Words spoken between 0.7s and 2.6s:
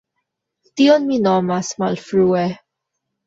Tion mi nomas malfrue.